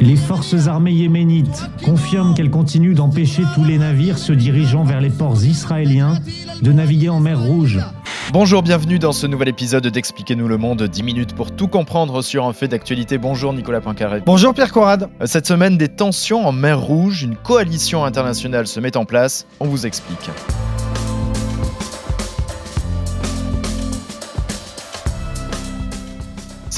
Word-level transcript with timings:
Les 0.00 0.16
forces 0.16 0.68
armées 0.68 0.92
yéménites 0.92 1.64
confirment 1.84 2.34
qu'elles 2.34 2.50
continuent 2.50 2.94
d'empêcher 2.94 3.42
tous 3.54 3.64
les 3.64 3.78
navires 3.78 4.18
se 4.18 4.32
dirigeant 4.32 4.84
vers 4.84 5.00
les 5.00 5.10
ports 5.10 5.44
israéliens 5.44 6.18
de 6.62 6.72
naviguer 6.72 7.08
en 7.08 7.20
mer 7.20 7.40
Rouge. 7.40 7.80
Bonjour, 8.32 8.62
bienvenue 8.62 8.98
dans 8.98 9.12
ce 9.12 9.26
nouvel 9.26 9.48
épisode 9.48 9.86
d'Expliquez-nous 9.86 10.48
le 10.48 10.58
monde, 10.58 10.82
10 10.82 11.02
minutes 11.02 11.34
pour 11.34 11.50
tout 11.50 11.66
comprendre 11.68 12.22
sur 12.22 12.46
un 12.46 12.52
fait 12.52 12.68
d'actualité. 12.68 13.18
Bonjour 13.18 13.52
Nicolas 13.52 13.80
Poincaré. 13.80 14.22
Bonjour 14.24 14.54
Pierre 14.54 14.72
Corrade. 14.72 15.08
Cette 15.24 15.46
semaine, 15.46 15.78
des 15.78 15.88
tensions 15.88 16.46
en 16.46 16.52
mer 16.52 16.80
Rouge, 16.80 17.22
une 17.22 17.36
coalition 17.36 18.04
internationale 18.04 18.66
se 18.66 18.80
met 18.80 18.96
en 18.96 19.04
place, 19.04 19.46
on 19.60 19.66
vous 19.66 19.86
explique. 19.86 20.30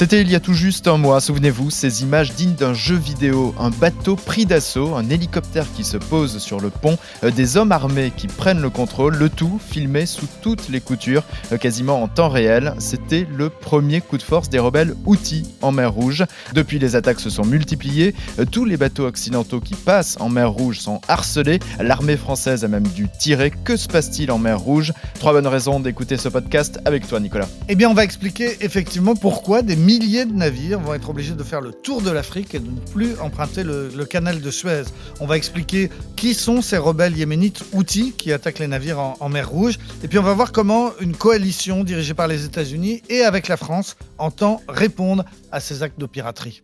C'était 0.01 0.21
il 0.21 0.31
y 0.31 0.35
a 0.35 0.39
tout 0.39 0.55
juste 0.55 0.87
un 0.87 0.97
mois, 0.97 1.21
souvenez-vous, 1.21 1.69
ces 1.69 2.01
images 2.01 2.33
dignes 2.33 2.55
d'un 2.55 2.73
jeu 2.73 2.95
vidéo, 2.95 3.53
un 3.59 3.69
bateau 3.69 4.15
pris 4.15 4.47
d'assaut, 4.47 4.95
un 4.95 5.07
hélicoptère 5.07 5.67
qui 5.75 5.83
se 5.83 5.97
pose 5.97 6.39
sur 6.39 6.59
le 6.59 6.71
pont, 6.71 6.97
euh, 7.23 7.29
des 7.29 7.55
hommes 7.55 7.71
armés 7.71 8.11
qui 8.17 8.25
prennent 8.25 8.63
le 8.63 8.71
contrôle, 8.71 9.15
le 9.15 9.29
tout 9.29 9.59
filmé 9.63 10.07
sous 10.07 10.25
toutes 10.41 10.69
les 10.69 10.81
coutures, 10.81 11.21
euh, 11.51 11.57
quasiment 11.59 12.01
en 12.01 12.07
temps 12.07 12.29
réel. 12.29 12.73
C'était 12.79 13.27
le 13.31 13.51
premier 13.51 14.01
coup 14.01 14.17
de 14.17 14.23
force 14.23 14.49
des 14.49 14.57
rebelles 14.57 14.95
Houthis 15.05 15.43
en 15.61 15.71
mer 15.71 15.93
Rouge. 15.93 16.25
Depuis, 16.55 16.79
les 16.79 16.95
attaques 16.95 17.19
se 17.19 17.29
sont 17.29 17.45
multipliées, 17.45 18.15
euh, 18.39 18.45
tous 18.45 18.65
les 18.65 18.77
bateaux 18.77 19.05
occidentaux 19.05 19.59
qui 19.59 19.75
passent 19.75 20.17
en 20.19 20.29
mer 20.29 20.49
Rouge 20.49 20.79
sont 20.79 20.99
harcelés, 21.09 21.59
l'armée 21.79 22.17
française 22.17 22.65
a 22.65 22.67
même 22.67 22.87
dû 22.87 23.07
tirer. 23.19 23.51
Que 23.51 23.77
se 23.77 23.87
passe-t-il 23.87 24.31
en 24.31 24.39
mer 24.39 24.59
Rouge? 24.61 24.93
Trois 25.19 25.33
bonnes 25.33 25.45
raisons 25.45 25.79
d'écouter 25.79 26.17
ce 26.17 26.27
podcast 26.27 26.79
avec 26.85 27.07
toi 27.07 27.19
Nicolas. 27.19 27.47
Eh 27.69 27.75
bien, 27.75 27.87
on 27.87 27.93
va 27.93 28.03
expliquer 28.03 28.57
effectivement 28.61 29.13
pourquoi 29.13 29.61
des 29.61 29.75
milliers 29.99 30.23
de 30.25 30.31
navires 30.33 30.79
vont 30.79 30.93
être 30.93 31.09
obligés 31.09 31.33
de 31.33 31.43
faire 31.43 31.59
le 31.59 31.73
tour 31.73 32.01
de 32.01 32.09
l'Afrique 32.11 32.55
et 32.55 32.59
de 32.59 32.67
ne 32.69 32.79
plus 32.93 33.19
emprunter 33.19 33.63
le, 33.63 33.89
le 33.93 34.05
canal 34.05 34.39
de 34.39 34.51
Suez. 34.51 34.83
On 35.19 35.25
va 35.25 35.35
expliquer 35.35 35.89
qui 36.15 36.33
sont 36.33 36.61
ces 36.61 36.77
rebelles 36.77 37.17
yéménites 37.17 37.61
outils 37.73 38.13
qui 38.13 38.31
attaquent 38.31 38.59
les 38.59 38.67
navires 38.67 38.99
en, 38.99 39.17
en 39.19 39.27
mer 39.27 39.49
Rouge. 39.49 39.79
Et 40.03 40.07
puis 40.07 40.17
on 40.17 40.23
va 40.23 40.33
voir 40.33 40.53
comment 40.53 40.91
une 41.01 41.13
coalition 41.15 41.83
dirigée 41.83 42.13
par 42.13 42.29
les 42.29 42.45
États-Unis 42.45 43.01
et 43.09 43.23
avec 43.23 43.49
la 43.49 43.57
France 43.57 43.97
entend 44.17 44.61
répondre 44.69 45.25
à 45.51 45.59
ces 45.59 45.83
actes 45.83 45.99
de 45.99 46.05
piraterie. 46.05 46.61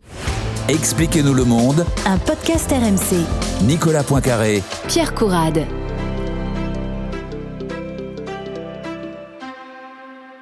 Expliquez-nous 0.70 1.34
le 1.34 1.44
monde, 1.44 1.86
Un 2.06 2.18
podcast 2.18 2.72
RMC. 2.72 3.26
Nicolas 3.66 4.04
Poincaré. 4.04 4.64
Pierre 4.88 5.14
Courade. 5.14 5.66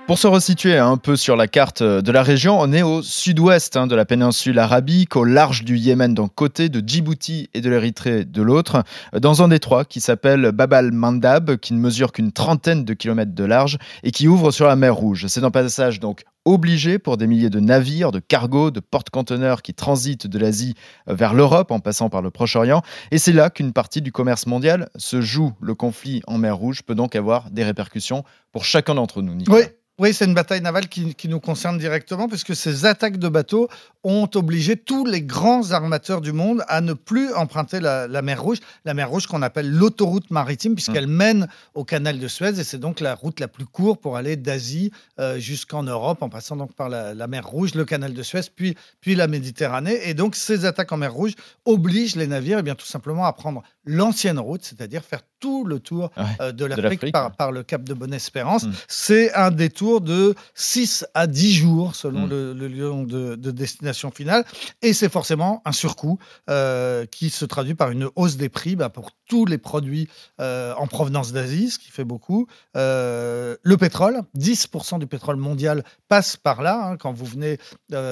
Pour 0.08 0.20
se 0.20 0.28
resituer 0.28 0.78
un 0.78 0.98
peu 0.98 1.16
sur 1.16 1.36
la 1.36 1.48
carte 1.48 1.82
de 1.82 2.12
la 2.12 2.22
région, 2.22 2.60
on 2.60 2.72
est 2.72 2.84
au 2.84 3.02
sud-ouest 3.02 3.76
hein, 3.76 3.88
de 3.88 3.96
la 3.96 4.06
péninsule 4.06 4.60
arabique, 4.60 5.16
au 5.16 5.24
large 5.24 5.64
du 5.64 5.78
Yémen 5.78 6.14
d'un 6.14 6.28
côté, 6.28 6.70
de 6.70 6.88
Djibouti 6.88 7.50
et 7.56 7.62
de 7.62 7.72
l'Érythrée 7.72 8.24
de 8.24 8.42
l'autre, 8.44 8.84
dans 9.20 9.42
un 9.42 9.48
détroit 9.48 9.84
qui 9.84 10.02
s'appelle 10.02 10.52
Bab 10.52 10.74
al-Mandab, 10.74 11.58
qui 11.58 11.74
ne 11.74 11.80
mesure 11.80 12.12
qu'une 12.12 12.32
trentaine 12.32 12.86
de 12.86 12.94
kilomètres 12.94 13.34
de 13.34 13.44
large 13.44 13.80
et 14.04 14.12
qui 14.12 14.28
ouvre 14.28 14.52
sur 14.52 14.68
la 14.68 14.76
mer 14.76 14.94
Rouge. 14.94 15.26
C'est 15.28 15.44
un 15.44 15.50
passage 15.50 16.00
donc 16.00 16.24
obligé 16.46 17.00
pour 17.00 17.18
des 17.18 17.26
milliers 17.26 17.50
de 17.50 17.60
navires, 17.60 18.12
de 18.12 18.20
cargos, 18.20 18.70
de 18.70 18.82
porte-conteneurs 18.82 19.64
qui 19.64 19.74
transitent 19.74 20.28
de 20.28 20.38
l'Asie 20.38 20.76
vers 21.08 21.34
l'Europe 21.34 21.72
en 21.72 21.80
passant 21.80 22.10
par 22.12 22.22
le 22.22 22.30
Proche-Orient. 22.30 22.84
Et 23.10 23.18
c'est 23.18 23.34
là 23.34 23.50
qu'une 23.50 23.74
partie 23.74 24.04
du 24.04 24.12
commerce 24.12 24.46
mondial 24.46 24.88
se 24.98 25.20
joue. 25.20 25.54
Le 25.62 25.74
conflit 25.74 26.22
en 26.28 26.38
mer 26.38 26.56
Rouge 26.56 26.84
peut 26.84 26.94
donc 26.94 27.16
avoir 27.16 27.50
des 27.50 27.64
répercussions 27.64 28.24
pour 28.52 28.66
chacun 28.66 28.94
d'entre 28.94 29.24
nous. 29.24 29.36
Oui. 29.48 29.64
Oui, 29.98 30.14
c'est 30.14 30.26
une 30.26 30.34
bataille 30.34 30.62
navale 30.62 30.90
qui, 30.90 31.16
qui 31.16 31.30
nous 31.30 31.40
concerne 31.40 31.78
directement 31.78 32.28
puisque 32.28 32.54
ces 32.54 32.86
attaques 32.86 33.18
de 33.18 33.30
bateaux 33.30 33.70
ont 34.04 34.30
obligé 34.36 34.76
tous 34.76 35.06
les 35.06 35.22
grands 35.22 35.72
armateurs 35.72 36.20
du 36.20 36.34
monde 36.34 36.64
à 36.68 36.82
ne 36.82 36.92
plus 36.92 37.34
emprunter 37.34 37.80
la, 37.80 38.06
la 38.06 38.22
mer 38.22 38.42
Rouge, 38.42 38.60
la 38.84 38.94
mer 38.94 39.10
Rouge 39.10 39.26
qu'on 39.26 39.42
appelle 39.42 39.72
l'autoroute 39.72 40.30
maritime 40.32 40.76
puisqu'elle 40.76 41.08
mène 41.08 41.48
au 41.76 41.86
canal 41.86 42.20
de 42.20 42.28
Suez 42.28 42.60
et 42.60 42.64
c'est 42.66 42.78
donc 42.78 43.00
la 43.00 43.16
route 43.16 43.40
la 43.40 43.48
plus 43.48 43.66
courte 43.66 44.02
pour 44.02 44.18
aller 44.18 44.36
d'Asie 44.36 44.92
euh, 45.20 45.40
jusqu'en 45.40 45.84
Europe 45.84 46.22
en 46.22 46.30
passant 46.30 46.58
donc 46.58 46.74
par 46.74 46.90
la, 46.90 47.14
la 47.14 47.28
mer 47.28 47.48
Rouge, 47.48 47.74
le 47.74 47.86
canal 47.86 48.14
de 48.14 48.22
Suez, 48.22 48.42
puis, 48.54 48.76
puis 49.00 49.16
la 49.16 49.28
Méditerranée. 49.28 50.10
Et 50.10 50.14
donc 50.14 50.36
ces 50.36 50.66
attaques 50.66 50.92
en 50.92 50.98
mer 50.98 51.14
Rouge 51.14 51.36
obligent 51.64 52.18
les 52.18 52.28
navires 52.28 52.60
eh 52.60 52.64
bien, 52.64 52.76
tout 52.76 52.86
simplement 52.86 53.26
à 53.26 53.32
prendre 53.32 53.64
l'ancienne 53.86 54.40
route, 54.40 54.64
c'est-à-dire 54.64 55.04
faire 55.04 55.22
tout 55.40 55.64
le 55.64 55.80
tour 55.80 56.12
Ouais, 56.18 56.24
euh, 56.42 56.52
de 56.52 56.66
l'Afrique, 56.66 57.12
par, 57.12 57.32
par 57.32 57.52
le 57.52 57.64
cap 57.64 57.84
de 57.84 57.94
Bonne-Espérance. 57.94 58.64
Mm. 58.64 58.74
C'est 58.88 59.34
un 59.34 59.52
de 60.02 60.36
6 60.56 61.06
à 61.14 61.28
10 61.28 61.54
jours 61.54 61.96
selon 61.96 62.26
Mm. 62.26 62.30
le, 62.30 62.54
le 62.54 62.68
lieu 62.68 62.92
de, 63.06 63.36
de 63.36 63.52
destination 63.52 64.12
finale. 64.12 64.44
Et 64.82 64.94
c'est 64.94 65.10
forcément 65.10 65.62
un 65.66 65.72
surcoût 65.72 66.18
euh, 66.50 67.06
qui 67.06 67.30
se 67.30 67.46
traduit 67.46 67.76
par 67.76 67.92
une 67.92 68.10
hausse 68.16 68.38
des 68.38 68.50
prix 68.50 68.76
bah, 68.76 68.90
pour 68.90 69.12
tous 69.28 69.46
les 69.46 69.58
produits 69.58 70.08
euh, 70.42 70.74
en 70.76 70.88
provenance 70.88 71.32
d'Asie, 71.32 71.72
ce 71.72 71.80
qui 71.80 71.92
fait 71.92 72.04
beaucoup. 72.04 72.48
Euh, 72.76 73.56
le 73.64 73.78
pétrole, 73.78 74.22
10% 74.38 75.00
du 75.00 75.08
pétrole 75.08 75.38
mondial 75.38 75.84
passe 76.08 76.38
par 76.38 76.62
là. 76.62 76.90
hein, 76.92 76.98
quand 76.98 77.14
vous 77.14 77.26
venez 77.26 77.58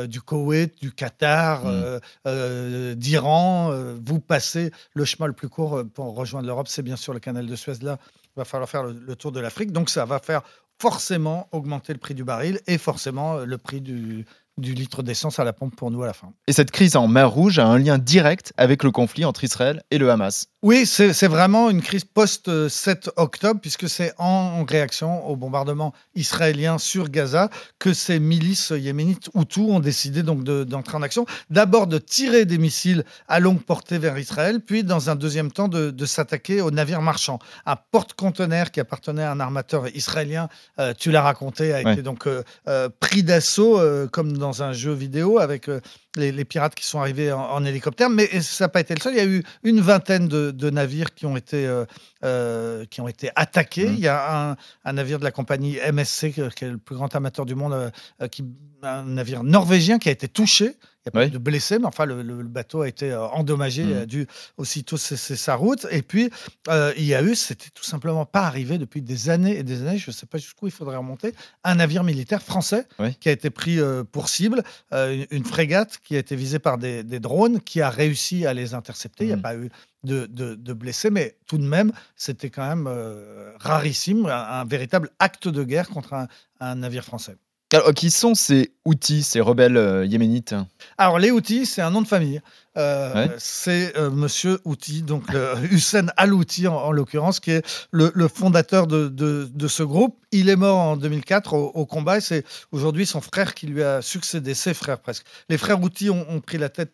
du 0.08 0.22
Koweït, 0.22 0.80
du 0.82 0.92
Qatar, 0.92 1.64
Mm. 1.64 1.68
euh, 1.68 2.00
euh, 2.28 2.96
d'Iran, 2.96 3.72
vous 4.06 4.20
passez 4.20 4.72
le 4.94 5.06
chemin 5.06 5.28
le 5.28 5.34
plus 5.34 5.50
court 5.50 5.84
pour 5.94 6.16
rejoindre 6.16 6.48
l'Europe, 6.48 6.68
c'est 6.68 6.82
bien 6.84 6.96
sûr 6.96 7.14
le 7.14 7.20
canal 7.20 7.46
de 7.46 7.56
Suez. 7.56 7.74
Là, 7.82 7.98
il 8.36 8.40
va 8.40 8.46
falloir 8.46 8.70
faire 8.70 8.84
le 8.84 9.16
tour 9.16 9.32
de 9.32 9.40
l'Afrique. 9.40 9.72
Donc 9.72 9.90
ça 9.90 10.06
va 10.06 10.20
faire 10.20 10.42
forcément 10.80 11.48
augmenter 11.52 11.94
le 11.94 12.00
prix 12.00 12.14
du 12.14 12.24
baril 12.24 12.60
et 12.68 12.78
forcément 12.78 13.38
euh, 13.38 13.46
le 13.46 13.58
prix 13.58 13.82
du, 13.82 14.26
du 14.58 14.74
litre 14.74 15.02
d'essence 15.02 15.40
à 15.40 15.44
la 15.44 15.52
pompe 15.54 15.76
pour 15.76 15.90
nous 15.90 16.04
à 16.04 16.08
la 16.08 16.14
fin. 16.14 16.32
Et 16.48 16.54
cette 16.54 16.70
crise 16.72 16.96
en 16.96 17.08
mer 17.08 17.30
Rouge 17.32 17.58
a 17.60 17.66
un 17.66 17.80
lien 17.80 17.98
direct 17.98 18.54
avec 18.58 18.84
le 18.84 18.92
conflit 18.92 19.26
entre 19.26 19.44
Israël 19.44 19.82
et 19.90 19.98
le 19.98 20.12
Hamas. 20.12 20.46
Oui, 20.62 20.86
c'est 20.86 21.28
vraiment 21.28 21.70
une 21.70 21.82
crise 21.82 22.06
post-7 22.06 23.10
octobre, 23.18 23.60
puisque 23.60 23.90
c'est 23.90 24.14
en 24.18 24.64
réaction 24.64 25.28
au 25.28 25.36
bombardement 25.36 25.94
israélien 26.16 26.78
sur 26.78 27.10
Gaza 27.10 27.50
que 27.80 27.94
ces 27.94 28.20
milices 28.20 28.72
yéménites 28.76 29.30
Hutus 29.36 29.64
ont 29.70 29.80
décidé 29.80 30.24
donc 30.24 30.44
de- 30.44 30.64
d'entrer 30.64 30.98
en 30.98 31.02
action. 31.02 31.26
D'abord 31.50 31.88
de 31.88 31.98
tirer 31.98 32.46
des 32.46 32.58
missiles 32.58 33.04
à 33.28 33.40
longue 33.40 33.62
portée 33.62 33.98
vers 33.98 34.18
Israël, 34.18 34.62
puis 34.62 34.84
dans 34.84 35.10
un 35.10 35.16
deuxième 35.16 35.52
temps 35.52 35.68
de, 35.68 35.90
de 35.92 36.06
s'attaquer 36.06 36.62
aux 36.62 36.72
navires 36.72 37.02
marchands. 37.02 37.40
Un 37.66 37.76
porte-conteneur 37.76 38.72
qui 38.72 38.80
appartenait 38.80 39.24
à 39.24 39.32
un 39.32 39.40
armateur 39.40 39.88
israélien, 39.96 40.48
euh, 40.80 40.94
tu 40.98 41.12
l'as 41.12 41.22
raconté, 41.24 41.74
a 41.74 41.82
Ouais. 41.84 41.94
été 41.94 42.02
donc 42.04 42.28
euh, 42.28 42.44
euh, 42.68 42.88
pris 43.00 43.24
d'assaut 43.24 43.80
comme 44.12 44.38
dans 44.38 44.43
un 44.44 44.74
jeu 44.74 44.94
vidéo 44.94 45.40
avec 45.40 45.70
euh, 45.70 45.80
les, 46.16 46.32
les 46.32 46.46
pirates 46.46 46.76
qui 46.76 46.86
sont 46.86 47.00
arrivés 47.00 47.32
en, 47.32 47.42
en 47.42 47.66
hélicoptère, 47.66 48.10
mais 48.10 48.28
ça 48.42 48.66
n'a 48.66 48.70
pas 48.70 48.80
été 48.80 48.94
le 48.94 49.00
seul. 49.00 49.14
Il 49.14 49.18
y 49.18 49.22
a 49.22 49.26
eu 49.26 49.44
une 49.64 49.82
vingtaine 49.82 50.28
de, 50.28 50.52
de 50.52 50.70
navires 50.70 51.14
qui 51.14 51.26
ont 51.26 51.38
été, 51.38 51.66
euh, 51.66 51.86
euh, 52.24 52.86
qui 52.86 53.02
ont 53.02 53.08
été 53.08 53.30
attaqués. 53.36 53.88
Mhm. 53.88 53.94
Il 53.94 54.00
y 54.00 54.08
a 54.08 54.52
un, 54.52 54.58
un 54.86 54.94
navire 54.94 55.20
de 55.20 55.24
la 55.24 55.32
compagnie 55.32 55.78
MSC, 55.92 56.32
qui 56.32 56.42
est 56.66 56.70
le 56.70 56.78
plus 56.78 56.96
grand 56.96 57.16
amateur 57.16 57.46
du 57.46 57.56
monde, 57.56 57.92
qui, 58.32 58.44
un 58.82 59.04
navire 59.04 59.44
norvégien 59.44 60.00
qui 60.00 60.10
a 60.10 60.12
été 60.12 60.28
touché. 60.28 60.76
Il 61.06 61.10
n'y 61.10 61.10
a 61.10 61.12
pas 61.12 61.20
Ouais. 61.20 61.28
eu 61.28 61.32
de 61.32 61.38
blessés, 61.38 61.80
mais 61.80 61.86
enfin, 61.86 62.06
le, 62.06 62.24
bateau 62.44 62.82
a 62.82 62.88
été 62.88 63.12
euh, 63.12 63.26
endommagé, 63.28 63.84
Mhm. 63.84 63.90
il 63.90 63.96
a 63.98 64.06
dû 64.06 64.28
aussitôt 64.56 64.96
cesser 64.96 65.36
sa 65.36 65.56
route. 65.56 65.86
Et 65.92 66.02
puis, 66.02 66.30
euh, 66.70 66.94
il 66.96 67.04
y 67.04 67.14
a 67.14 67.22
eu, 67.22 67.36
c'était 67.36 67.70
tout 67.74 67.84
simplement 67.84 68.26
pas 68.26 68.44
arrivé 68.44 68.78
depuis 68.78 69.02
des 69.02 69.30
années 69.30 69.58
et 69.58 69.64
des 69.64 69.82
années, 69.82 69.98
je 69.98 70.12
ne 70.12 70.14
sais 70.14 70.26
pas 70.26 70.38
jusqu'où 70.38 70.68
il 70.68 70.72
faudrait 70.72 70.96
remonter, 70.96 71.34
un 71.66 71.76
navire 71.76 72.06
militaire 72.06 72.42
français 72.42 72.88
qui 73.20 73.28
a 73.28 73.34
été 73.34 73.50
pris 73.50 73.80
euh, 73.82 74.06
pour 74.06 74.30
cible, 74.30 74.64
euh, 74.94 75.26
une, 75.30 75.44
frégate 75.44 75.98
qui 76.06 76.16
a 76.16 76.20
été 76.20 76.38
visée 76.38 76.60
par 76.60 76.78
des, 76.78 77.04
des 77.04 77.20
drones, 77.20 77.60
qui 77.60 77.82
a 77.82 77.90
réussi 77.90 78.46
à 78.46 78.54
les 78.54 78.74
intercepter. 78.74 79.26
Il 79.26 79.28
n'y 79.28 79.34
a 79.34 79.38
Mhm. 79.38 79.42
pas 79.42 79.56
eu 79.58 79.70
de, 80.06 80.26
de- 80.26 80.56
de 80.56 80.74
blessés, 80.74 81.10
mais 81.10 81.36
tout 81.48 81.58
de 81.58 81.66
même, 81.68 81.92
c'était 82.16 82.50
quand 82.50 82.68
même 82.68 82.88
euh, 82.88 83.52
rarissime, 83.60 84.26
un, 84.26 84.30
un 84.62 84.66
véritable 84.66 85.10
acte 85.20 85.48
de 85.50 85.64
guerre 85.66 85.90
contre 85.90 86.14
un, 86.14 86.28
un 86.62 86.76
navire 86.76 87.04
français. 87.04 87.36
Alors, 87.74 87.94
qui 87.94 88.12
sont 88.12 88.36
ces 88.36 88.72
outils, 88.86 89.24
ces 89.24 89.42
rebelles 89.42 89.78
euh, 89.78 90.06
yéménites 90.06 90.54
Alors, 90.98 91.18
les 91.20 91.32
Houthis, 91.32 91.66
c'est 91.66 91.82
un 91.82 91.90
nom 91.92 92.02
de 92.02 92.08
famille. 92.08 92.42
Euh, 92.78 93.14
Ouais. 93.14 93.30
C'est 93.38 93.96
euh, 93.98 94.10
Monsieur 94.10 94.60
Houthi, 94.66 95.04
donc 95.04 95.26
Hussein 95.72 96.08
Al-Houthi 96.18 96.68
en, 96.68 96.76
en 96.76 96.92
l'occurrence, 96.92 97.40
qui 97.40 97.52
est 97.52 97.64
le, 97.92 98.12
le 98.16 98.28
fondateur 98.28 98.88
de, 98.88 99.08
de- 99.10 99.48
de 99.54 99.68
ce 99.68 99.84
groupe. 99.84 100.18
Il 100.32 100.50
est 100.50 100.56
mort 100.56 100.78
en 100.80 100.98
2004 100.98 101.54
au, 101.54 101.66
au 101.76 101.86
combat 101.86 102.18
et 102.18 102.22
c'est 102.22 102.44
aujourd'hui 102.72 103.06
son 103.06 103.22
frère 103.22 103.54
qui 103.54 103.68
lui 103.68 103.84
a 103.84 104.02
succédé, 104.02 104.54
ses 104.56 104.74
frères 104.74 105.00
presque. 105.00 105.26
Les 105.50 105.58
frères 105.60 105.82
Houthi 105.82 106.10
ont, 106.10 106.26
ont 106.30 106.42
pris 106.42 106.58
la 106.58 106.70
tête 106.70 106.94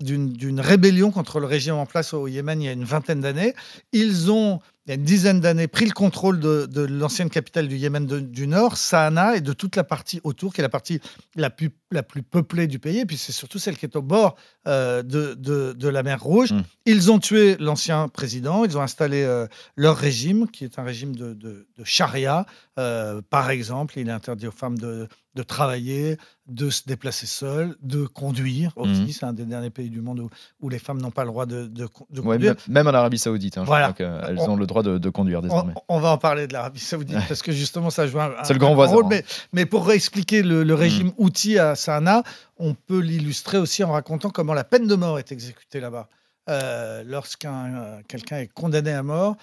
d'une 0.00 0.60
rébellion 0.60 1.10
contre 1.10 1.40
le 1.40 1.46
régime 1.46 1.74
en 1.74 1.86
place 1.86 2.14
au 2.14 2.26
Yémen 2.28 2.60
il 2.62 2.66
y 2.66 2.68
a 2.68 2.72
une 2.72 2.84
vingtaine 2.84 3.20
d'années. 3.20 3.54
Ils 3.92 4.30
ont, 4.30 4.60
il 4.86 4.90
y 4.90 4.92
a 4.92 4.94
une 4.94 5.04
dizaine 5.04 5.40
d'années, 5.40 5.68
pris 5.68 5.84
le 5.84 5.92
contrôle 5.92 6.40
de, 6.40 6.66
de 6.66 6.80
l'ancienne 6.82 7.28
capitale 7.28 7.68
du 7.68 7.76
Yémen 7.76 8.06
de- 8.06 8.20
du 8.20 8.46
Nord, 8.46 8.76
Sanaa, 8.76 9.36
et 9.36 9.40
de 9.40 9.52
toute 9.52 9.76
la 9.76 9.84
partie 9.84 10.20
autour, 10.24 10.54
qui 10.54 10.60
est 10.60 10.62
la 10.62 10.70
partie 10.70 11.00
la 11.36 11.50
plus, 11.50 11.70
la 11.90 12.02
plus 12.02 12.22
peuplée 12.22 12.66
du 12.66 12.78
pays. 12.78 13.00
Et 13.00 13.06
puis 13.06 13.18
c'est 13.18 13.32
surtout 13.32 13.58
celle 13.58 13.76
qui 13.76 13.84
est 13.84 13.94
au 13.96 14.02
bord 14.02 14.36
euh, 14.66 15.02
de, 15.02 15.88
la 15.88 16.02
mer 16.02 16.22
Rouge. 16.22 16.52
Mm. 16.52 16.62
Ils 16.86 17.10
ont 17.10 17.18
tué 17.18 17.56
l'ancien 17.58 18.08
président, 18.08 18.64
ils 18.64 18.78
ont 18.78 18.82
installé 18.82 19.22
euh, 19.22 19.46
leur 19.76 19.96
régime, 19.96 20.48
qui 20.48 20.64
est 20.64 20.78
un 20.78 20.82
régime 20.82 21.14
de 21.14 21.66
charia. 21.84 22.46
Euh, 22.78 23.20
par 23.28 23.50
exemple, 23.50 23.98
il 23.98 24.08
est 24.08 24.12
interdit 24.12 24.46
aux 24.46 24.52
femmes 24.52 24.78
de, 24.78 25.08
de 25.36 25.42
travailler, 25.44 26.16
de 26.48 26.70
se 26.70 26.82
déplacer 26.86 27.26
seul, 27.26 27.76
de 27.82 28.04
conduire 28.04 28.72
aussi. 28.76 29.02
Mhm. 29.02 29.10
C'est 29.12 29.24
un 29.24 29.32
des 29.32 29.44
derniers 29.44 29.70
pays 29.70 29.88
du 29.88 30.00
monde 30.00 30.18
où, 30.20 30.30
où 30.60 30.68
les 30.68 30.80
femmes 30.80 31.00
n'ont 31.00 31.12
pas 31.12 31.22
le 31.22 31.30
droit 31.30 31.46
de, 31.46 31.66
de, 31.66 31.86
de 32.10 32.20
Ouais, 32.20 32.34
conduire. 32.36 32.54
même, 32.66 32.84
même 32.84 32.86
en 32.88 32.94
Arabie 32.98 33.18
Saoudite, 33.18 33.56
hein, 33.56 33.62
je 33.62 33.66
Voilà. 33.66 33.92
crois 33.92 34.06
qu'elles 34.06 34.38
On- 34.40 34.50
ont 34.50 34.56
le 34.56 34.66
droit 34.66 34.82
de, 34.82 34.98
de 34.98 35.08
conduire 35.10 35.38
On, 35.38 35.42
désormais. 35.42 35.74
on 35.88 36.00
va 36.00 36.08
en 36.10 36.18
parler 36.18 36.48
de 36.48 36.52
l'Arabie 36.52 36.80
Saoudite 36.80 37.16
Ouais. 37.16 37.24
parce 37.28 37.42
que 37.42 37.52
justement 37.52 37.90
ça 37.90 38.06
joue 38.08 38.18
un, 38.20 38.32
C'est 38.42 38.54
le 38.54 38.56
un- 38.56 38.58
grand 38.58 38.72
un 38.72 38.74
voisin, 38.74 38.94
rôle. 38.94 39.04
hein. 39.04 39.08
Mais, 39.10 39.24
mais 39.52 39.66
pour 39.66 39.86
réexpliquer 39.86 40.42
le, 40.42 40.64
le 40.64 40.74
régime 40.74 41.12
outil 41.16 41.58
à 41.58 41.76
Sanaa, 41.76 42.24
on 42.58 42.74
peut 42.74 42.98
l'illustrer 43.00 43.58
aussi 43.58 43.84
en 43.84 43.92
racontant 43.92 44.30
comment 44.30 44.54
la 44.54 44.64
peine 44.64 44.88
de 44.88 44.94
mort 44.96 45.18
est 45.20 45.30
exécutée 45.30 45.78
là-bas. 45.80 46.08
Euh, 46.48 47.04
Lorsqu'un 47.06 47.76
euh, 47.76 48.00
quelqu'un 48.08 48.38
est 48.38 48.48
condamné 48.52 48.90
à 48.90 49.04
mort, 49.04 49.36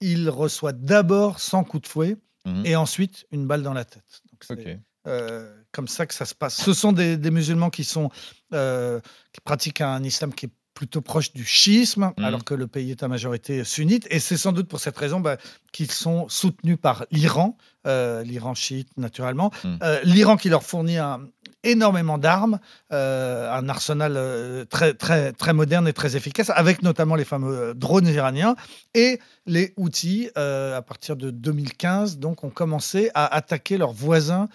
il 0.00 0.30
reçoit 0.30 0.72
d'abord 0.72 1.38
100 1.38 1.64
coups 1.64 1.82
de 1.82 1.88
fouet 1.88 2.16
Mhm. 2.46 2.62
et 2.66 2.76
ensuite 2.76 3.26
une 3.32 3.46
balle 3.46 3.62
dans 3.62 3.72
la 3.74 3.84
tête. 3.84 4.22
Donc. 4.50 4.66
Euh, 5.06 5.52
comme 5.72 5.88
ça 5.88 6.06
que 6.06 6.14
ça 6.14 6.24
se 6.24 6.34
passe. 6.34 6.54
Ce 6.56 6.72
sont 6.72 6.92
des, 6.92 7.16
des 7.16 7.30
musulmans 7.30 7.70
qui 7.70 7.84
sont 7.84 8.10
euh, 8.52 9.00
qui 9.32 9.40
pratiquent 9.40 9.80
un 9.80 10.02
islam 10.02 10.32
qui 10.34 10.46
est 10.46 10.50
plutôt 10.74 11.00
proche 11.02 11.32
du 11.32 11.44
chiisme, 11.44 12.12
Mhm. 12.18 12.24
alors 12.24 12.44
que 12.44 12.52
le 12.54 12.66
pays 12.66 12.90
est 12.90 13.02
à 13.04 13.08
majorité 13.08 13.62
sunnite. 13.62 14.08
Et 14.10 14.18
c'est 14.18 14.36
sans 14.36 14.50
doute 14.50 14.66
pour 14.68 14.80
cette 14.80 14.96
raison 14.98 15.20
bah, 15.20 15.36
qu'ils 15.72 15.90
sont 15.92 16.28
soutenus 16.28 16.78
par 16.80 17.06
l'Iran, 17.12 17.56
euh, 17.86 18.24
l'Iran 18.24 18.54
chiite 18.54 18.88
naturellement. 18.96 19.52
Mhm. 19.62 19.78
Euh, 19.84 20.00
L'Iran 20.02 20.36
qui 20.36 20.48
leur 20.48 20.64
fournit 20.64 20.98
un- 20.98 21.20
énormément 21.62 22.18
d'armes, 22.18 22.58
euh, 22.92 23.50
un 23.50 23.68
arsenal 23.70 24.66
très, 24.68 24.92
très, 24.94 25.32
très 25.32 25.52
moderne 25.54 25.88
et 25.88 25.92
très 25.94 26.14
efficace, 26.16 26.50
avec 26.54 26.82
notamment 26.82 27.14
les 27.14 27.24
fameux 27.24 27.72
drones 27.74 28.06
iraniens. 28.08 28.54
Et 28.94 29.18
les 29.46 29.72
Houthis, 29.78 30.28
euh, 30.36 30.76
à 30.76 30.82
partir 30.82 31.16
de 31.16 31.30
2015, 31.30 32.18
donc, 32.18 32.44
ont 32.44 32.50
commencé 32.50 33.10
à 33.14 33.34
attaquer 33.34 33.78
leurs 33.78 33.92
voisins, 33.92 34.48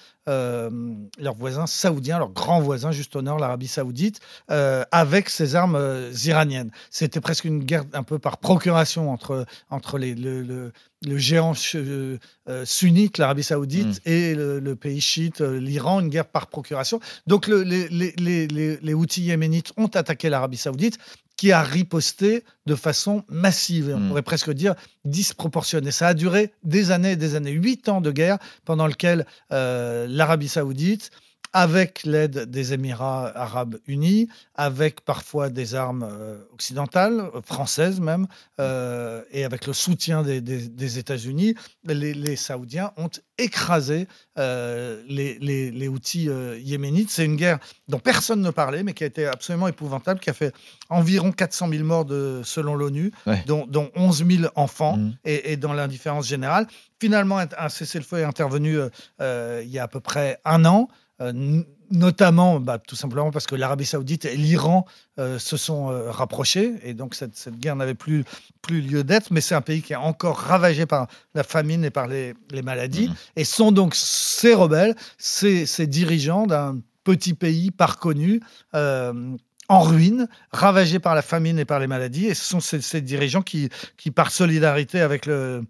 leurs 1.18 1.36
voisins 1.36 1.68
saoudiens, 1.68 2.20
leurs 2.20 2.30
grands 2.32 2.62
voisins 2.62 2.92
juste 2.92 3.16
au 3.16 3.22
nord, 3.22 3.40
l'Arabie 3.40 3.68
saoudite, 3.68 4.20
euh, 4.52 4.84
avec 4.92 5.30
ces 5.30 5.56
armes 5.56 5.76
euh, 5.76 6.12
iraniennes. 6.26 6.72
C'était 6.92 7.22
presque 7.22 7.46
une 7.46 7.64
guerre 7.64 7.86
un 7.94 8.04
peu 8.04 8.20
par 8.20 8.38
procuration 8.38 9.12
entre, 9.12 9.46
entre 9.70 9.98
les, 9.98 10.16
le, 10.16 10.44
le- 10.44 10.72
le 11.06 11.18
géant 11.18 11.54
euh, 11.76 12.18
euh, 12.50 12.66
sunnite, 12.66 13.18
l'Arabie 13.20 13.44
saoudite, 13.44 14.02
et 14.06 14.36
le, 14.36 14.60
le 14.60 14.76
pays 14.76 15.00
chiite, 15.00 15.40
euh, 15.40 15.58
l'Iran, 15.58 16.02
une 16.02 16.10
guerre 16.10 16.26
par 16.28 16.48
procuration. 16.48 17.00
Donc 17.26 17.48
le- 17.48 17.64
les, 17.64 17.88
les, 17.88 18.14
les, 18.18 18.48
les, 18.48 18.78
les 18.82 18.94
Houthis 18.94 19.22
yéménites 19.24 19.72
ont 19.78 19.88
attaqué 19.88 20.30
l'Arabie 20.30 20.58
saoudite 20.58 20.98
qui 21.40 21.54
a 21.54 21.62
riposté 21.64 22.44
de 22.66 22.76
façon 22.76 23.24
massive, 23.30 23.90
et 23.90 23.94
on 23.94 24.00
Mm. 24.02 24.08
pourrait 24.10 24.22
presque 24.24 24.52
dire 24.52 24.76
disproportionnée. 25.06 25.90
Ça 25.92 26.08
a 26.10 26.14
duré 26.14 26.52
des 26.66 26.92
années 26.92 27.14
et 27.14 27.16
des 27.16 27.36
années, 27.36 27.52
huit 27.52 27.88
ans 27.88 28.02
de 28.02 28.12
guerre 28.12 28.40
pendant 28.66 28.88
lequel 28.88 29.26
euh, 29.54 30.06
l'Arabie 30.10 30.50
saoudite, 30.50 31.12
avec 31.52 32.04
l'aide 32.04 32.50
des 32.52 32.74
Émirats 32.74 33.32
arabes 33.36 33.78
unis, 33.88 34.28
avec 34.56 35.02
parfois 35.02 35.50
des 35.50 35.74
armes 35.74 36.08
euh, 36.10 36.38
occidentales, 36.54 37.20
euh, 37.34 37.42
françaises 37.44 38.00
même, 38.00 38.28
euh, 38.60 39.24
et 39.32 39.44
avec 39.46 39.66
le 39.66 39.74
soutien 39.74 40.22
des, 40.22 40.42
des- 40.42 40.68
des 40.68 41.00
États-Unis, 41.00 41.56
les, 41.86 42.14
les 42.14 42.36
Saoudiens 42.36 42.92
ont 42.98 43.10
écrasé 43.40 44.08
euh, 44.38 45.02
les, 45.08 45.40
les, 45.40 45.72
les 45.72 45.88
Houthis 45.88 46.30
euh, 46.30 46.60
yéménites. 46.62 47.10
C'est 47.10 47.26
une 47.26 47.36
guerre 47.36 47.58
dont 47.88 48.00
personne 48.00 48.42
ne 48.42 48.52
parlait, 48.52 48.84
mais 48.84 48.94
qui 48.94 49.04
a 49.04 49.08
été 49.08 49.26
absolument 49.26 49.68
épouvantable, 49.68 50.20
qui 50.20 50.30
a 50.30 50.34
fait 50.34 50.54
environ 50.90 51.32
400 51.32 51.70
000 51.70 51.84
morts 51.84 52.06
de, 52.06 52.42
selon 52.44 52.76
l'ONU, 52.76 53.12
Ouais. 53.26 53.44
dont, 53.48 53.66
dont 53.68 53.90
11 53.96 54.26
000 54.28 54.52
enfants, 54.56 54.98
Mhm. 54.98 55.16
et, 55.26 55.54
et 55.54 55.58
dans 55.58 55.74
l'indifférence 55.74 56.28
générale. 56.28 56.68
Finalement, 57.00 57.40
un- 57.40 57.70
cessez-le-feu 57.70 58.20
est 58.20 58.24
intervenu 58.24 58.78
euh, 59.22 59.62
il 59.64 59.70
y 59.72 59.80
a 59.80 59.84
à 59.84 59.88
peu 59.88 60.00
près 60.00 60.40
un 60.46 60.66
an. 60.66 60.90
Euh, 61.22 61.64
notamment 61.92 62.60
bah, 62.60 62.78
tout 62.80 62.96
simplement 62.96 63.32
parce 63.32 63.48
que 63.48 63.56
l'Arabie 63.56 63.86
saoudite 63.86 64.26
et 64.26 64.36
l'Iran 64.38 64.86
euh, 65.20 65.40
se 65.40 65.58
sont 65.58 65.90
euh, 65.90 66.12
rapprochés 66.12 66.76
et 66.84 66.94
donc 66.94 67.16
cette, 67.16 67.36
cette 67.36 67.58
guerre 67.58 67.76
n'avait 67.76 67.96
plus, 67.96 68.26
plus 68.62 68.82
lieu 68.82 69.04
d'être, 69.04 69.32
mais 69.32 69.42
c'est 69.42 69.56
un 69.56 69.62
pays 69.62 69.82
qui 69.82 69.94
est 69.94 69.98
encore 69.98 70.38
ravagé 70.38 70.86
par 70.86 71.08
la 71.34 71.44
famine 71.44 71.84
et 71.84 71.90
par 71.90 72.08
les, 72.08 72.34
les 72.52 72.62
maladies 72.62 73.08
Mhm. 73.10 73.16
et 73.38 73.44
sont 73.44 73.72
donc 73.72 73.96
ces 73.96 74.54
rebelles, 74.54 74.96
ces, 75.18 75.66
ces 75.66 75.88
dirigeants 75.88 76.46
d'un 76.48 76.80
petit 77.04 77.34
pays 77.34 77.72
pas 77.72 77.88
reconnu, 77.88 78.42
euh, 78.76 79.36
en 79.68 79.82
ruine, 79.82 80.28
ravagé 80.52 81.00
par 81.00 81.16
la 81.16 81.22
famine 81.22 81.60
et 81.60 81.66
par 81.66 81.80
les 81.80 81.88
maladies, 81.88 82.26
et 82.26 82.34
ce 82.34 82.44
sont 82.44 82.60
ces, 82.60 82.82
ces 82.82 83.02
dirigeants 83.02 83.44
qui, 83.44 83.70
qui, 83.98 84.10
par 84.12 84.32
solidarité 84.32 85.00
avec 85.00 85.28
le, 85.28 85.64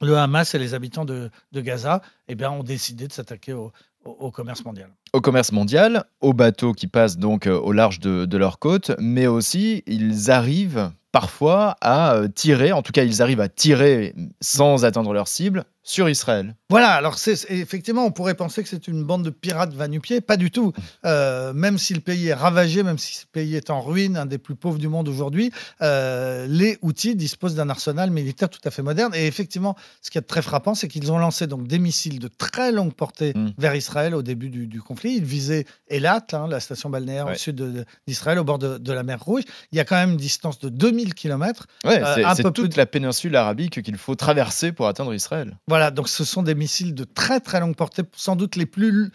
le 0.00 0.16
Hamas 0.16 0.54
et 0.54 0.58
les 0.58 0.72
habitants 0.74 1.04
de, 1.04 1.30
de 1.52 1.60
Gaza, 1.60 2.00
eh 2.28 2.34
bien, 2.34 2.50
ont 2.50 2.62
décidé 2.62 3.06
de 3.06 3.12
s'attaquer 3.12 3.52
au, 3.52 3.72
au- 4.06 4.30
commerce 4.30 4.64
mondial. 4.64 4.88
Au 5.12 5.20
commerce 5.20 5.52
mondial, 5.52 6.04
aux 6.20 6.32
bateaux 6.32 6.72
qui 6.72 6.86
passent 6.86 7.18
donc 7.18 7.46
euh, 7.46 7.58
au 7.58 7.72
large 7.72 8.00
de, 8.00 8.24
de 8.24 8.36
leur 8.38 8.58
côte, 8.58 8.92
mais 8.98 9.26
aussi 9.26 9.82
ils 9.86 10.30
arrivent 10.30 10.90
parfois 11.12 11.76
à 11.80 12.14
euh, 12.14 12.28
tirer, 12.28 12.72
en 12.72 12.82
tout 12.82 12.92
cas 12.92 13.04
ils 13.04 13.22
arrivent 13.22 13.40
à 13.40 13.48
tirer 13.48 14.14
sans 14.40 14.84
atteindre 14.84 15.12
leur 15.12 15.28
cible, 15.28 15.64
sur 15.88 16.08
Israël. 16.08 16.56
Voilà, 16.68 16.90
alors 16.90 17.16
c'est 17.16 17.48
effectivement, 17.48 18.04
on 18.04 18.10
pourrait 18.10 18.34
penser 18.34 18.60
que 18.64 18.68
c'est 18.68 18.88
une 18.88 19.04
bande 19.04 19.22
de 19.24 19.30
pirates 19.30 19.72
va-nu-pieds, 19.72 20.20
pas 20.20 20.36
du 20.36 20.50
tout. 20.50 20.72
Euh, 21.04 21.52
même 21.52 21.78
si 21.78 21.94
le 21.94 22.00
pays 22.00 22.26
est 22.26 22.34
ravagé, 22.34 22.82
même 22.82 22.98
si 22.98 23.14
ce 23.14 23.24
pays 23.26 23.54
est 23.54 23.70
en 23.70 23.80
ruine, 23.80 24.16
un 24.16 24.26
des 24.26 24.38
plus 24.38 24.56
pauvres 24.56 24.78
du 24.80 24.88
monde 24.88 25.08
aujourd'hui, 25.08 25.52
euh, 25.82 26.46
les 26.48 26.76
Houthis 26.82 27.14
disposent 27.14 27.54
d'un 27.54 27.70
arsenal 27.70 28.10
militaire 28.10 28.48
tout 28.50 28.58
à 28.64 28.72
fait 28.72 28.82
moderne. 28.82 29.14
Et 29.14 29.28
effectivement, 29.28 29.76
ce 30.02 30.10
qui 30.10 30.18
est 30.18 30.22
très 30.22 30.42
frappant, 30.42 30.74
c'est 30.74 30.88
qu'ils 30.88 31.12
ont 31.12 31.18
lancé 31.18 31.46
donc 31.46 31.68
des 31.68 31.78
missiles 31.78 32.18
de 32.18 32.28
très 32.28 32.72
longue 32.72 32.92
portée 32.92 33.32
Mm. 33.36 33.50
vers 33.56 33.74
Israël 33.76 34.14
au 34.16 34.22
début 34.22 34.50
du, 34.50 34.66
du 34.66 34.82
conflit. 34.82 35.14
Ils 35.16 35.24
visaient 35.24 35.66
Elat, 35.88 36.26
hein, 36.32 36.48
la 36.48 36.58
station 36.58 36.90
balnéaire 36.90 37.26
Ouais. 37.26 37.32
au 37.32 37.36
sud 37.36 37.54
de- 37.54 37.70
de- 37.70 37.84
d'Israël, 38.08 38.40
au 38.40 38.44
bord 38.44 38.58
de, 38.58 38.78
de 38.78 38.92
la 38.92 39.04
mer 39.04 39.20
Rouge. 39.22 39.42
Il 39.70 39.78
y 39.78 39.80
a 39.80 39.84
quand 39.84 39.94
même 39.96 40.10
une 40.10 40.16
distance 40.16 40.58
de 40.58 40.68
2000 40.68 41.14
km. 41.14 41.66
Ouais, 41.84 42.02
Euh, 42.02 42.24
c'est 42.34 42.52
toute 42.52 42.76
la 42.76 42.86
péninsule 42.86 43.36
arabique 43.36 43.82
qu'il 43.82 43.96
faut 43.96 44.16
traverser 44.16 44.72
pour 44.72 44.88
atteindre 44.88 45.14
Israël. 45.14 45.56
Voilà, 45.68 45.75
donc 45.92 46.08
ce 46.08 46.24
sont 46.24 46.42
des 46.42 46.54
missiles 46.54 46.94
de 46.94 47.04
très 47.04 47.40
très 47.40 47.60
longue 47.60 47.76
portée, 47.76 48.02
sans 48.16 48.36
doute 48.36 48.56
les 48.56 48.66
plus 48.66 49.10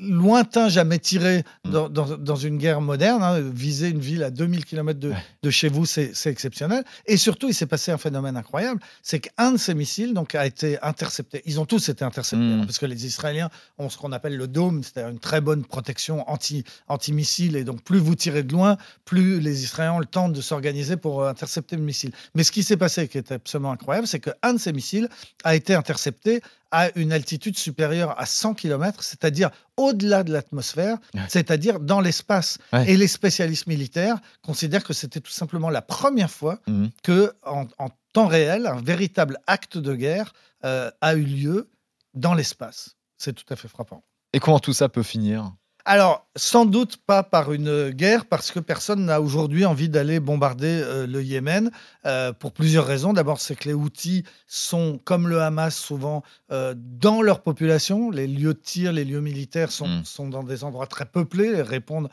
lointains 0.00 0.68
jamais 0.68 0.98
tirés 0.98 1.44
Mm. 1.64 1.70
dans, 1.70 1.88
dans- 1.88 2.16
dans 2.16 2.36
une 2.36 2.58
guerre 2.58 2.80
moderne. 2.80 3.22
hein. 3.22 3.40
Viser 3.40 3.88
une 3.88 4.00
ville 4.00 4.22
à 4.22 4.30
2000 4.30 4.64
km 4.64 4.98
de, 4.98 5.12
de 5.42 5.50
chez 5.50 5.68
vous, 5.68 5.86
c'est 5.86 6.12
exceptionnel. 6.26 6.84
Et 7.06 7.16
surtout, 7.16 7.48
il 7.48 7.54
s'est 7.54 7.66
passé 7.66 7.90
un 7.92 7.98
phénomène 7.98 8.36
incroyable, 8.36 8.80
c'est 9.02 9.20
qu'un 9.20 9.52
de 9.52 9.56
ces 9.56 9.74
missiles 9.74 10.14
donc, 10.14 10.34
a 10.34 10.46
été 10.46 10.78
intercepté. 10.82 11.42
Ils 11.46 11.60
ont 11.60 11.66
tous 11.66 11.88
été 11.88 12.04
interceptés, 12.04 12.44
Mm. 12.44 12.60
hein, 12.60 12.64
parce 12.66 12.78
que 12.78 12.86
les 12.86 13.06
Israéliens 13.06 13.50
ont 13.78 13.88
ce 13.88 13.96
qu'on 13.96 14.12
appelle 14.12 14.36
le 14.36 14.46
dôme, 14.48 14.82
c'est-à-dire 14.82 15.10
une 15.10 15.18
très 15.20 15.40
bonne 15.40 15.64
protection 15.64 16.28
anti- 16.30 16.64
anti-missile. 16.88 17.56
et 17.56 17.64
donc, 17.64 17.82
plus 17.82 17.98
vous 17.98 18.14
tirez 18.14 18.42
de 18.42 18.52
loin, 18.52 18.76
plus 19.04 19.40
les 19.40 19.62
Israéliens 19.64 19.94
ont 19.94 19.98
le 19.98 20.06
temps 20.06 20.28
de 20.28 20.40
s'organiser 20.40 20.96
pour 20.96 21.22
euh, 21.22 21.28
intercepter 21.30 21.76
le 21.76 21.82
missile. 21.82 22.12
Mais 22.34 22.42
ce 22.44 22.52
qui 22.52 22.62
s'est 22.62 22.76
passé, 22.76 23.08
qui 23.08 23.18
est 23.18 23.32
absolument 23.32 23.72
incroyable, 23.72 24.06
c'est 24.06 24.20
qu'un 24.20 24.54
de 24.54 24.58
ces 24.58 24.72
missiles 24.72 25.08
a 25.44 25.54
été 25.54 25.73
intercepté 25.74 26.40
à 26.70 26.90
une 26.98 27.12
altitude 27.12 27.56
supérieure 27.56 28.18
à 28.18 28.26
100 28.26 28.54
km, 28.54 29.02
c'est-à-dire 29.02 29.50
au-delà 29.76 30.24
de 30.24 30.32
l'atmosphère, 30.32 30.98
Ouais. 31.14 31.20
c'est-à-dire 31.28 31.78
dans 31.80 32.00
l'espace. 32.00 32.58
Ouais. 32.72 32.90
Et 32.90 32.96
les 32.96 33.06
spécialistes 33.06 33.66
militaires 33.66 34.16
considèrent 34.42 34.82
que 34.84 34.92
c'était 34.92 35.20
tout 35.20 35.30
simplement 35.32 35.70
la 35.70 35.82
première 35.82 36.30
fois 36.30 36.58
Mhm. 36.66 36.90
que, 37.02 37.32
en, 37.44 37.66
en 37.78 37.88
temps 38.12 38.26
réel, 38.26 38.66
un 38.66 38.80
véritable 38.82 39.38
acte 39.46 39.78
de 39.78 39.94
guerre 39.94 40.32
euh, 40.64 40.90
a 41.00 41.14
eu 41.14 41.22
lieu 41.24 41.70
dans 42.14 42.34
l'espace. 42.34 42.96
C'est 43.18 43.32
tout 43.34 43.44
à 43.52 43.56
fait 43.56 43.68
frappant. 43.68 44.02
Et 44.32 44.40
comment 44.40 44.58
tout 44.58 44.72
ça 44.72 44.88
peut 44.88 45.02
finir? 45.02 45.52
Alors, 45.86 46.26
sans 46.34 46.64
doute 46.64 46.96
pas 46.96 47.22
par 47.22 47.52
une 47.52 47.90
guerre, 47.90 48.24
parce 48.24 48.50
que 48.50 48.58
personne 48.58 49.04
n'a 49.04 49.20
aujourd'hui 49.20 49.66
envie 49.66 49.90
d'aller 49.90 50.18
bombarder 50.18 50.80
euh, 50.82 51.06
le 51.06 51.22
Yémen, 51.22 51.70
euh, 52.06 52.32
pour 52.32 52.52
plusieurs 52.52 52.86
raisons. 52.86 53.12
D'abord, 53.12 53.38
c'est 53.38 53.54
que 53.54 53.68
les 53.68 53.74
Houthis 53.74 54.24
sont, 54.46 54.98
comme 55.04 55.28
le 55.28 55.42
Hamas, 55.42 55.76
souvent 55.76 56.22
euh, 56.50 56.74
dans 56.76 57.20
leur 57.20 57.42
population. 57.42 58.10
Les 58.10 58.26
lieux 58.26 58.54
de 58.54 58.58
tir, 58.58 58.92
les 58.94 59.04
lieux 59.04 59.20
militaires 59.20 59.70
sont, 59.70 59.86
Mm. 59.88 60.04
sont 60.04 60.28
dans 60.28 60.42
des 60.42 60.64
endroits 60.64 60.86
très 60.86 61.04
peuplés, 61.04 61.60
répondent, 61.60 62.08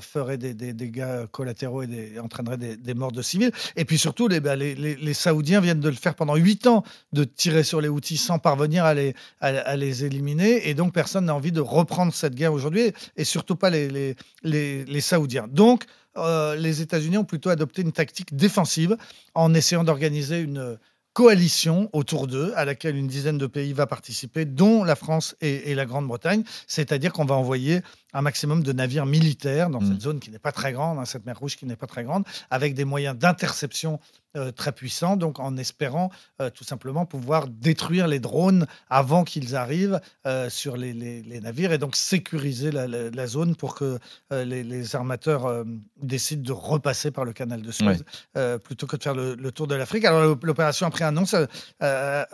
feraient 0.00 0.38
des, 0.38 0.54
des 0.54 0.72
dégâts 0.72 1.26
collatéraux 1.30 1.82
et 1.82 1.86
des, 1.86 2.18
entraîneraient 2.18 2.56
des, 2.56 2.74
des 2.78 2.94
morts 2.94 3.12
de 3.12 3.20
civils. 3.20 3.52
Et 3.76 3.84
puis 3.84 3.98
surtout, 3.98 4.28
les, 4.28 4.40
bah, 4.40 4.56
les, 4.56 4.74
les- 4.74 4.96
les 4.96 5.12
Saoudiens 5.12 5.60
viennent 5.60 5.80
de 5.80 5.90
le 5.90 5.94
faire 5.94 6.14
pendant 6.14 6.36
huit 6.36 6.66
ans, 6.66 6.84
de 7.12 7.24
tirer 7.24 7.62
sur 7.64 7.82
les 7.82 7.88
Houthis 7.88 8.16
sans 8.16 8.38
parvenir 8.38 8.86
à 8.86 8.94
les, 8.94 9.14
à, 9.42 9.48
à 9.48 9.76
les 9.76 10.06
éliminer. 10.06 10.70
Et 10.70 10.72
donc, 10.74 10.94
personne 10.94 11.26
n'a 11.26 11.34
envie 11.34 11.52
de 11.52 11.60
reprendre 11.60 12.14
cette 12.14 12.34
guerre 12.34 12.54
aujourd'hui, 12.54 12.92
et 13.16 13.24
surtout 13.24 13.56
pas 13.56 13.70
les, 13.70 14.16
les, 14.42 14.84
les, 14.84 15.00
Saoudiens. 15.00 15.46
Donc, 15.48 15.84
euh, 16.16 16.54
les 16.56 16.80
États-Unis 16.80 17.18
ont 17.18 17.24
plutôt 17.24 17.50
adopté 17.50 17.82
une 17.82 17.92
tactique 17.92 18.34
défensive 18.34 18.96
en 19.34 19.54
essayant 19.54 19.84
d'organiser 19.84 20.40
une 20.40 20.78
coalition 21.12 21.88
autour 21.92 22.26
d'eux, 22.26 22.52
à 22.56 22.64
laquelle 22.64 22.96
une 22.96 23.06
dizaine 23.06 23.38
de 23.38 23.46
pays 23.46 23.72
va 23.72 23.86
participer, 23.86 24.44
dont 24.44 24.82
la 24.82 24.96
France 24.96 25.36
et 25.40 25.74
la 25.74 25.86
Grande-Bretagne. 25.86 26.42
C'est-à-dire 26.66 27.12
qu'on 27.12 27.24
va 27.24 27.36
envoyer 27.36 27.82
un 28.14 28.22
maximum 28.22 28.62
de 28.62 28.72
navires 28.72 29.04
militaires 29.06 29.68
dans 29.68 29.80
Mm. 29.80 29.88
cette 29.92 30.00
zone 30.00 30.20
qui 30.20 30.30
n'est 30.30 30.38
pas 30.38 30.52
très 30.52 30.72
grande, 30.72 30.98
hein, 30.98 31.04
cette 31.04 31.26
mer 31.26 31.38
Rouge 31.38 31.56
qui 31.56 31.66
n'est 31.66 31.76
pas 31.76 31.86
très 31.86 32.04
grande, 32.04 32.24
avec 32.50 32.74
des 32.74 32.84
moyens 32.86 33.16
d'interception 33.18 34.00
euh, 34.36 34.50
très 34.50 34.72
puissants, 34.72 35.16
donc 35.16 35.38
en 35.38 35.56
espérant 35.56 36.10
euh, 36.40 36.50
tout 36.50 36.64
simplement 36.64 37.06
pouvoir 37.06 37.46
détruire 37.46 38.08
les 38.08 38.18
drones 38.18 38.66
avant 38.90 39.22
qu'ils 39.22 39.54
arrivent 39.54 40.00
euh, 40.26 40.50
sur 40.50 40.76
les, 40.76 40.92
les- 40.92 41.22
les 41.22 41.40
navires 41.40 41.72
et 41.72 41.78
donc 41.78 41.94
sécuriser 41.94 42.72
la, 42.72 42.88
la- 42.88 43.10
la 43.10 43.26
zone 43.28 43.54
pour 43.54 43.76
que 43.76 43.98
les, 44.32 44.64
les 44.64 44.96
armateurs 44.96 45.64
décident 46.02 46.42
de 46.42 46.52
repasser 46.52 47.10
par 47.12 47.24
le 47.24 47.32
canal 47.32 47.62
de 47.62 47.70
Suez 47.70 47.98
Ouais. 48.34 48.58
plutôt 48.58 48.86
que 48.88 48.96
de 48.96 49.02
faire 49.02 49.14
le, 49.14 49.34
le 49.36 49.52
tour 49.52 49.66
de 49.68 49.74
l'Afrique. 49.76 50.04
Alors 50.04 50.36
l'opération 50.42 50.86
a 50.86 50.90
pris 50.90 51.04
un 51.04 51.12
nom, 51.12 51.26
ça, 51.26 51.46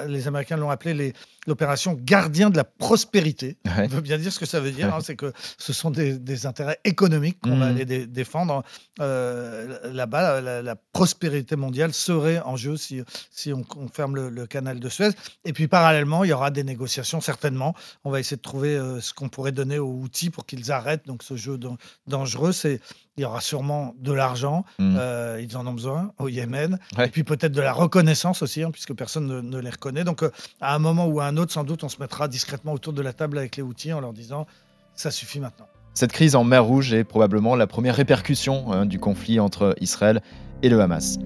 les 0.06 0.26
Américains 0.28 0.56
l'ont 0.56 0.70
appelé 0.70 0.94
les- 0.94 1.12
l'opération 1.46 1.98
Gardien 2.00 2.48
de 2.50 2.56
la 2.56 2.64
prospérité. 2.64 3.58
Ouais. 3.66 3.88
Ça 3.88 3.94
veut 3.96 4.00
bien 4.00 4.18
dire 4.18 4.32
ce 4.32 4.38
que 4.38 4.46
ça 4.46 4.60
veut 4.60 4.70
dire, 4.72 4.94
hein, 4.94 5.00
c'est 5.02 5.16
que 5.16 5.32
ce 5.58 5.69
sont 5.72 5.90
des, 5.90 6.18
des 6.18 6.46
intérêts 6.46 6.78
économiques 6.84 7.38
qu'on 7.40 7.50
va 7.58 7.66
Mhm. 7.66 7.74
aller 7.74 7.84
dé- 7.84 8.06
défendre. 8.06 8.62
Euh, 9.00 9.78
Là-bas, 9.92 10.40
la, 10.40 10.62
la 10.62 10.76
prospérité 10.76 11.56
mondiale 11.56 11.92
serait 11.92 12.40
en 12.40 12.56
jeu 12.56 12.76
si, 12.76 13.02
si 13.30 13.52
on, 13.52 13.64
on 13.76 13.88
ferme 13.88 14.14
le, 14.16 14.28
le 14.30 14.46
canal 14.46 14.78
de 14.80 14.88
Suez. 14.88 15.10
Et 15.44 15.52
puis 15.52 15.68
parallèlement, 15.68 16.24
il 16.24 16.28
y 16.30 16.32
aura 16.32 16.50
des 16.50 16.64
négociations 16.64 17.20
certainement. 17.20 17.74
On 18.04 18.10
va 18.10 18.20
essayer 18.20 18.36
de 18.36 18.42
trouver 18.42 18.76
euh, 18.76 19.00
ce 19.00 19.12
qu'on 19.14 19.28
pourrait 19.28 19.52
donner 19.52 19.78
aux 19.78 19.92
outils 19.92 20.30
pour 20.30 20.46
qu'ils 20.46 20.70
arrêtent 20.72 21.06
donc 21.06 21.22
ce 21.22 21.36
jeu 21.36 21.58
dan- 21.58 21.76
dangereux. 22.06 22.52
C'est 22.52 22.80
il 23.16 23.22
y 23.22 23.26
aura 23.26 23.40
sûrement 23.42 23.94
de 23.98 24.12
l'argent, 24.12 24.64
Mhm. 24.78 24.96
euh, 24.98 25.40
ils 25.42 25.54
en 25.56 25.66
ont 25.66 25.74
besoin 25.74 26.12
au 26.18 26.28
Yémen, 26.28 26.78
Ouais. 26.96 27.06
et 27.06 27.10
puis 27.10 27.22
peut-être 27.22 27.52
de 27.52 27.60
la 27.60 27.72
reconnaissance 27.72 28.40
aussi, 28.40 28.62
hein, 28.62 28.70
puisque 28.70 28.94
personne 28.94 29.26
ne, 29.26 29.40
ne 29.42 29.58
les 29.58 29.68
reconnaît. 29.68 30.04
Donc 30.04 30.22
euh, 30.22 30.30
à 30.60 30.74
un 30.74 30.78
moment 30.78 31.06
ou 31.06 31.20
à 31.20 31.26
un 31.26 31.36
autre, 31.36 31.52
sans 31.52 31.64
doute, 31.64 31.84
on 31.84 31.88
se 31.90 32.00
mettra 32.00 32.28
discrètement 32.28 32.72
autour 32.72 32.92
de 32.94 33.02
la 33.02 33.12
table 33.12 33.36
avec 33.36 33.56
les 33.56 33.62
outils 33.62 33.92
en 33.92 34.00
leur 34.00 34.12
disant 34.14 34.46
ça 34.94 35.10
suffit 35.10 35.40
maintenant. 35.40 35.66
Cette 35.94 36.12
crise 36.12 36.36
en 36.36 36.44
mer 36.44 36.64
Rouge 36.64 36.92
est 36.92 37.04
probablement 37.04 37.56
la 37.56 37.66
première 37.66 37.96
répercussion 37.96 38.72
hein, 38.72 38.86
du 38.86 38.98
conflit 38.98 39.40
entre 39.40 39.74
Israël 39.80 40.22
et 40.62 40.68
le 40.68 40.80
Hamas. 40.80 41.18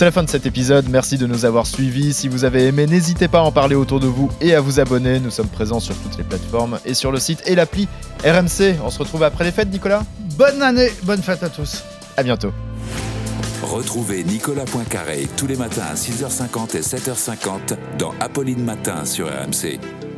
C'est 0.00 0.06
la 0.06 0.12
fin 0.12 0.22
de 0.22 0.30
cet 0.30 0.46
épisode, 0.46 0.88
merci 0.88 1.18
de 1.18 1.26
nous 1.26 1.44
avoir 1.44 1.66
suivis. 1.66 2.14
Si 2.14 2.26
vous 2.26 2.44
avez 2.44 2.66
aimé, 2.66 2.86
n'hésitez 2.86 3.28
pas 3.28 3.40
à 3.40 3.42
en 3.42 3.52
parler 3.52 3.74
autour 3.74 4.00
de 4.00 4.06
vous 4.06 4.30
et 4.40 4.54
à 4.54 4.60
vous 4.62 4.80
abonner. 4.80 5.20
Nous 5.20 5.28
sommes 5.28 5.48
présents 5.48 5.78
sur 5.78 5.94
toutes 5.96 6.16
les 6.16 6.24
plateformes 6.24 6.78
et 6.86 6.94
sur 6.94 7.12
le 7.12 7.18
site 7.18 7.42
et 7.46 7.54
l'appli 7.54 7.86
RMC. 8.24 8.76
On 8.82 8.88
se 8.88 8.98
retrouve 8.98 9.24
après 9.24 9.44
les 9.44 9.52
fêtes, 9.52 9.70
Nicolas? 9.70 10.04
Bonne 10.38 10.62
année, 10.62 10.88
bonne 11.02 11.20
fête 11.20 11.42
à 11.42 11.50
tous. 11.50 11.84
À 12.16 12.22
bientôt. 12.22 12.50
Retrouvez 13.62 14.24
Nicolas 14.24 14.64
Poincaré 14.64 15.28
tous 15.36 15.46
les 15.46 15.56
matins 15.56 15.84
à 15.90 15.94
6h50 15.94 16.76
et 16.76 16.80
7h50 16.80 17.76
dans 17.98 18.14
Apolline 18.18 18.64
Matin 18.64 19.04
sur 19.04 19.26
RMC. 19.28 20.09